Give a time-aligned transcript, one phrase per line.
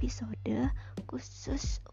[0.00, 0.72] episode
[1.04, 1.84] khusus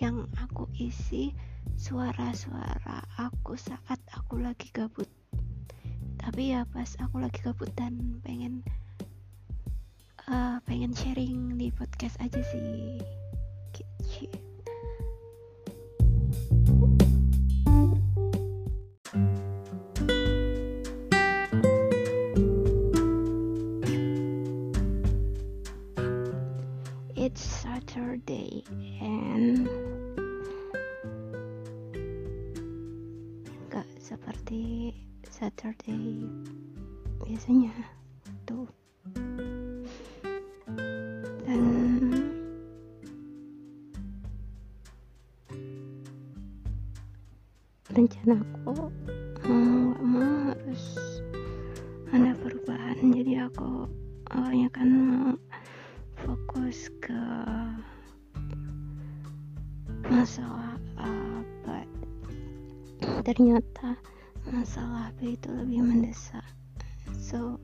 [0.00, 1.36] yang aku isi
[1.76, 5.04] suara-suara aku saat aku lagi gabut.
[6.16, 8.64] Tapi ya pas aku lagi gabut dan pengen
[10.32, 13.04] uh, pengen sharing di podcast aja sih.
[13.76, 14.45] Gitu
[37.36, 37.68] biasanya.
[38.48, 38.64] Tuh.
[41.44, 41.62] Dan
[47.92, 48.88] rencanaku
[49.44, 50.84] mau nggak mau harus
[52.08, 53.04] ada perubahan.
[53.12, 53.84] Jadi aku
[54.32, 55.36] awalnya kan mau
[56.16, 57.20] fokus ke
[60.08, 61.84] masalah apa.
[63.28, 63.92] Ternyata
[64.48, 66.56] masalah apa itu lebih mendesak
[67.26, 67.58] so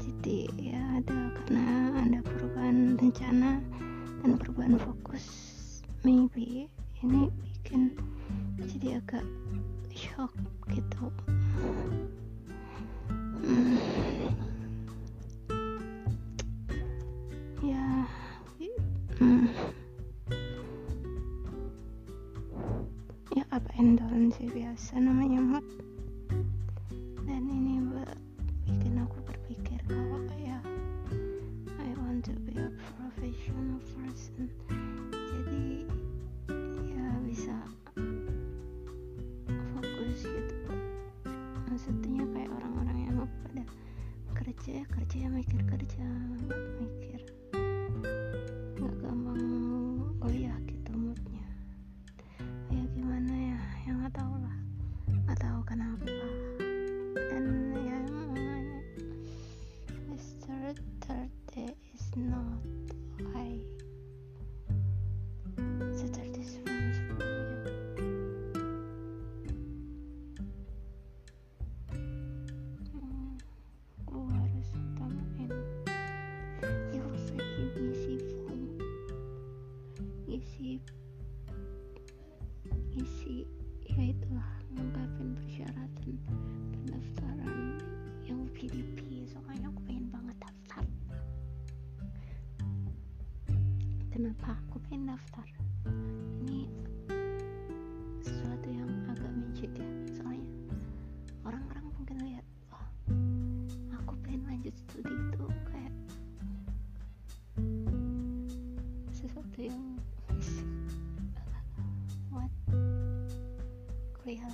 [0.00, 3.60] jadi ya ada karena ada perubahan rencana
[4.24, 5.24] dan perubahan fokus
[6.00, 6.64] maybe
[7.04, 7.92] ini bikin
[8.56, 9.20] jadi agak
[9.92, 10.32] shock
[10.72, 11.12] gitu
[13.44, 13.76] hmm.
[17.60, 17.84] ya
[19.20, 19.44] hmm.
[23.36, 24.00] ya apa and
[24.32, 25.68] sih biasa namanya mood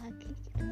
[0.02, 0.66] lagi gitu.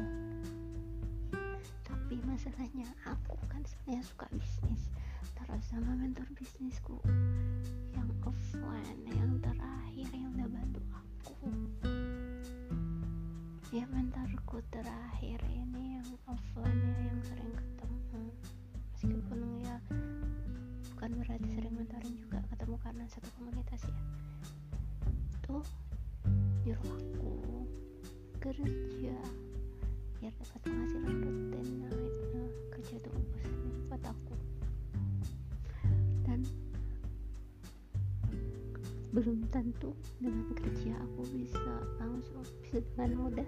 [1.83, 4.91] Tapi masalahnya aku kan sebenarnya suka bisnis.
[5.33, 6.99] Terus sama mentor bisnisku
[7.95, 11.35] yang offline yang terakhir yang udah bantu aku.
[13.73, 18.23] Ya mentorku terakhir ini yang offline ya yang sering ketemu.
[18.93, 19.77] Meskipun ya
[20.93, 23.97] bukan berarti sering mentoring juga ketemu karena satu komunitas ya.
[25.43, 25.65] Tuh
[26.63, 27.33] nyuruh aku
[28.43, 29.15] kerja.
[30.19, 32.43] Biar dapat penghasilan rutin nah itu
[32.75, 33.43] kerja itu bagus
[33.87, 34.35] buat aku.
[36.27, 36.39] Dan
[39.15, 43.47] belum tentu dengan kerja aku bisa langsung bisa dengan mudah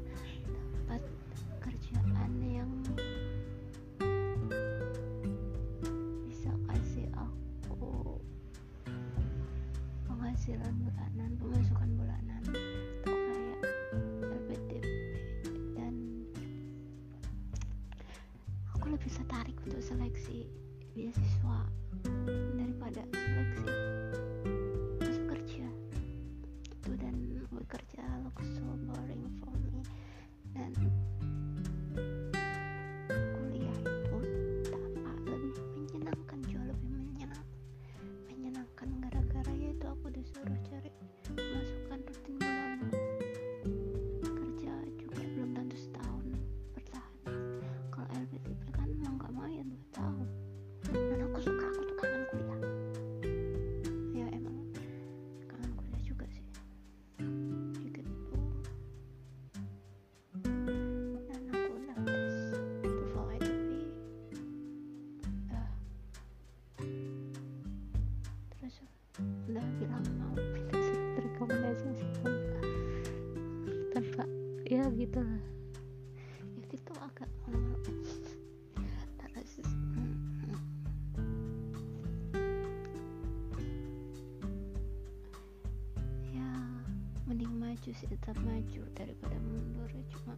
[87.75, 90.31] maju sih tetap maju daripada mundur cuma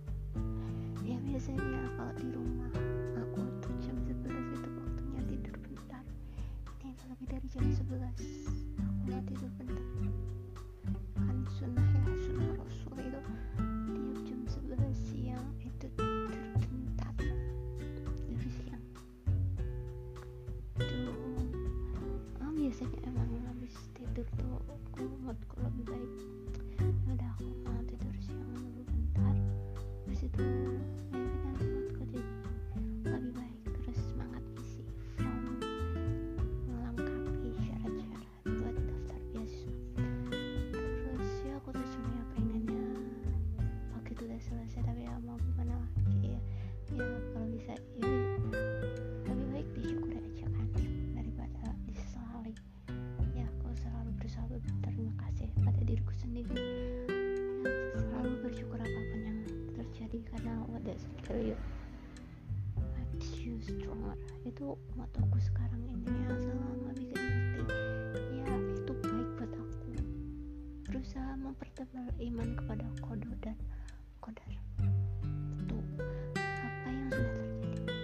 [1.05, 2.73] ya biasanya kalau di rumah
[3.13, 4.25] aku tuh jam 11
[4.57, 6.01] itu waktunya tidur bentar.
[6.81, 7.93] Ini lebih dari jam 11
[8.81, 9.85] aku mau tidur bentar
[64.67, 67.79] itu motoku sekarang ini ya selama bikin ngerti
[68.35, 69.91] ya itu baik buat aku.
[70.91, 73.55] Berusaha mempertebal iman kepada kodo dan
[74.19, 74.51] kodar.
[75.63, 75.79] Itu
[76.43, 77.95] apa yang sudah terjadi?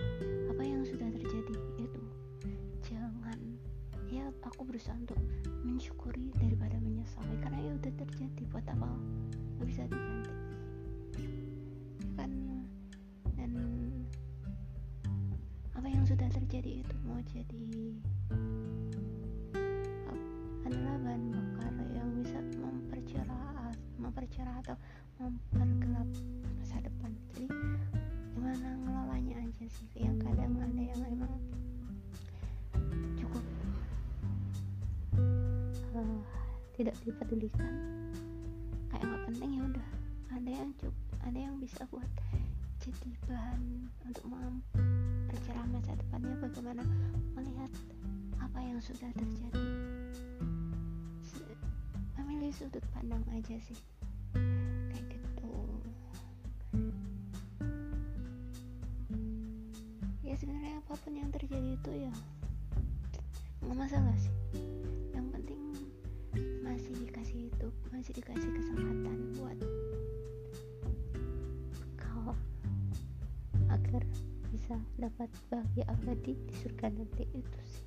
[0.56, 1.56] Apa yang sudah terjadi?
[1.84, 2.02] Itu
[2.88, 3.40] jangan.
[4.08, 5.20] Ya aku berusaha untuk
[5.68, 8.42] mensyukuri daripada menyesali karena ya udah terjadi.
[8.56, 8.88] Buat apa?
[9.60, 10.53] Nggak bisa diganti
[17.32, 17.96] jadi
[20.64, 24.76] adalah bahan bakar yang bisa mempercerah mempercerah atau
[25.20, 26.10] mempergelap
[26.60, 27.12] masa depan.
[27.32, 27.48] Jadi
[28.36, 29.88] gimana ngelolanya aja sih?
[29.96, 31.34] Yang kadang ada yang emang
[33.20, 33.46] cukup
[35.96, 36.20] eh,
[36.76, 37.74] tidak dipedulikan.
[38.92, 39.88] Kayak nggak penting ya udah.
[40.34, 42.10] Ada yang cukup ada yang bisa buat
[42.84, 44.26] jadi bahan untuk
[45.34, 46.86] mempercerah masa depannya bagaimana
[47.34, 47.72] melihat
[48.38, 49.66] apa yang sudah terjadi.
[52.22, 53.74] Memilih sudut pandang aja sih.
[54.94, 55.58] Kayak gitu.
[60.22, 62.14] Ya sebenarnya apa pun yang terjadi itu ya
[63.66, 64.38] nggak masalah sih.
[65.18, 65.62] Yang penting
[66.62, 69.58] masih dikasih hidup masih dikasih kesempatan buat
[71.98, 72.38] kau
[73.74, 74.06] agar
[74.64, 77.84] bisa dapat bahagia abadi di surga nanti itu sih.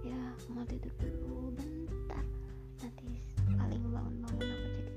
[0.00, 0.16] Ya
[0.48, 2.24] mau tidur dulu bentar.
[2.80, 3.20] Nanti
[3.52, 4.92] paling bangun-bangun aku jadi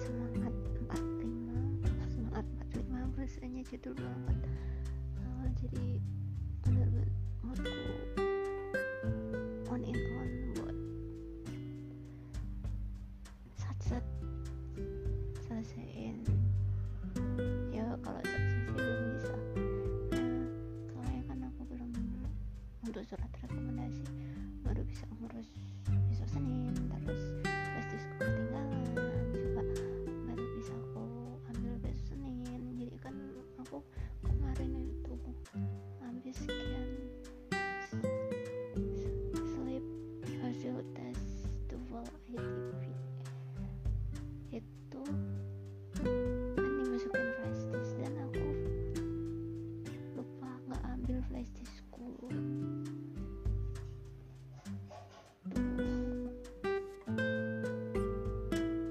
[0.00, 0.54] semangat
[0.88, 2.46] 45 semangat
[2.80, 4.38] 45 rasanya judul banget
[5.20, 5.86] Eh, jadi
[33.66, 33.82] aku
[34.22, 35.14] kemarin itu
[35.98, 36.86] habis sekian
[37.82, 37.98] s-
[39.34, 39.82] sleep
[40.38, 42.82] hasil tes TOEFL ITP
[44.54, 45.02] itu
[45.98, 46.06] kan
[46.78, 48.46] dimasukin flash disk dan aku
[50.14, 52.06] lupa nggak ambil flash diskku.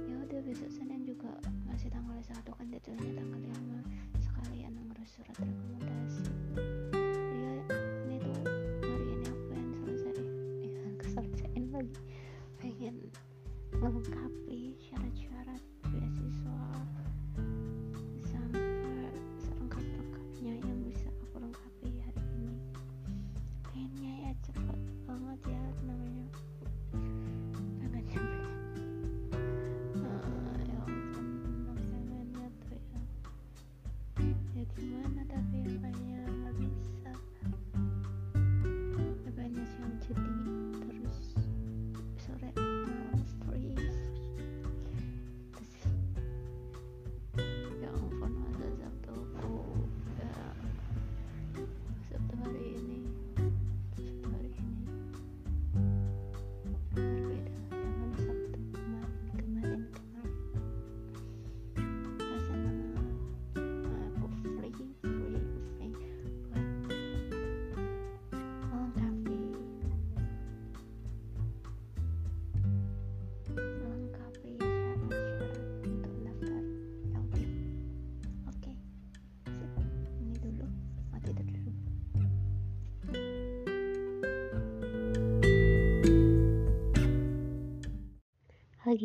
[0.03, 1.31] Ya udah besok Senin juga
[1.63, 3.94] masih tanggal satu kan jadwalnya tanggal 5
[5.05, 6.25] surat rekomendasi.
[6.57, 7.53] Ya
[8.09, 8.41] ini tuh
[8.81, 10.13] hari ini aku pengen selesai.
[10.65, 12.01] Ya keselesaiin lagi
[12.57, 12.95] pengen
[13.77, 14.54] melengkapi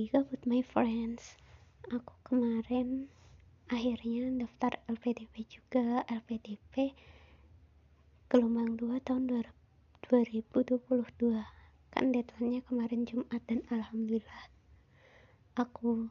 [0.01, 1.37] lagi gabut my friends.
[1.93, 3.13] Aku kemarin
[3.69, 6.09] akhirnya daftar LPDP juga.
[6.09, 6.97] LPDP
[8.33, 10.57] gelombang 2 tahun 2022
[11.93, 14.49] kan deadline-nya kemarin Jumat dan alhamdulillah
[15.61, 16.09] aku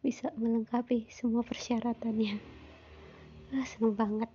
[0.00, 2.40] bisa melengkapi semua persyaratannya.
[3.52, 4.32] Ah, seneng banget.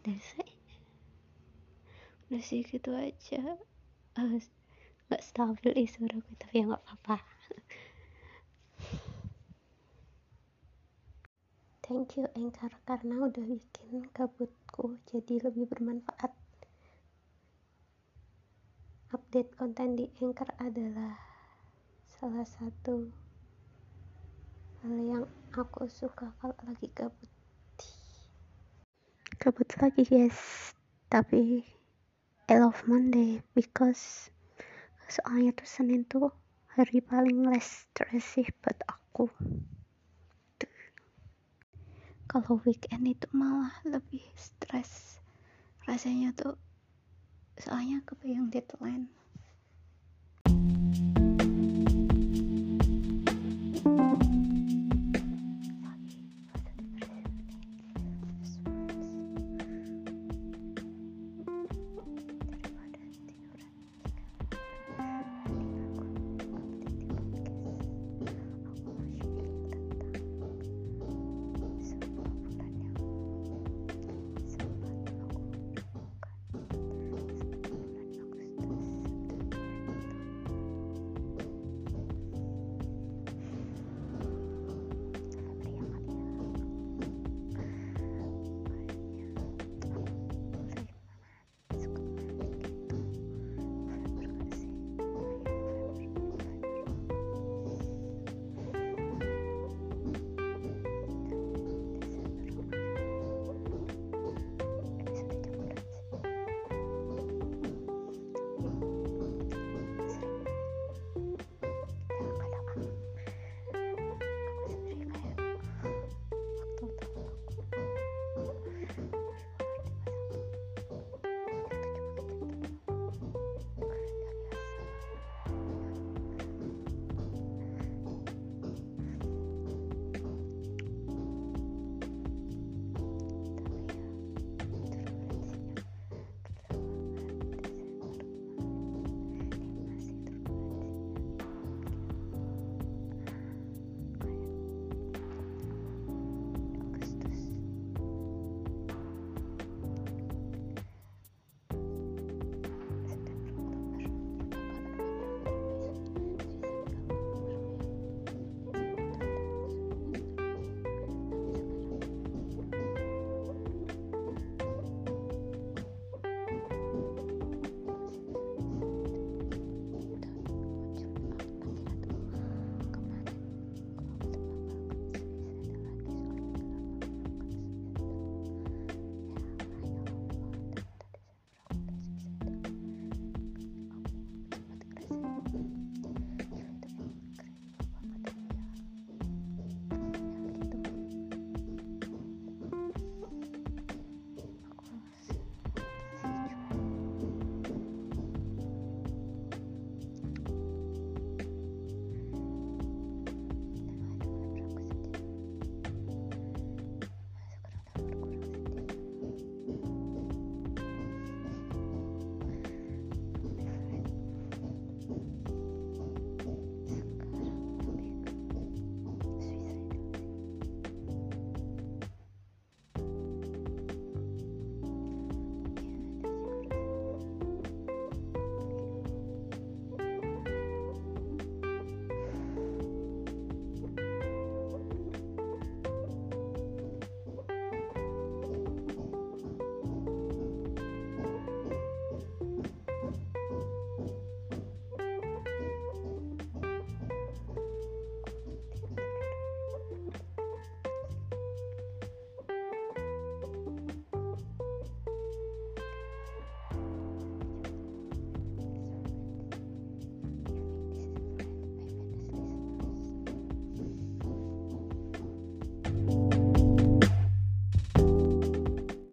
[0.00, 0.48] Dan saya
[2.32, 3.60] udah sih gitu aja.
[4.16, 4.40] Uh,
[5.12, 7.39] nggak stabil ih suaraku tapi ya nggak apa-apa
[11.90, 16.30] thank you Anchor karena udah bikin kabutku jadi lebih bermanfaat.
[19.10, 21.18] Update konten di Anchor adalah
[22.06, 23.10] salah satu
[24.86, 27.30] hal yang aku suka kalau lagi kabut.
[29.42, 30.70] Kabut lagi guys
[31.10, 31.66] tapi
[32.46, 34.30] I love Monday because
[35.10, 36.30] soalnya tuh Senin tuh
[36.70, 39.26] hari paling less stress sih buat aku
[42.30, 45.18] kalau weekend itu malah lebih stres.
[45.82, 46.54] Rasanya tuh
[47.58, 49.10] soalnya kebayang deadline.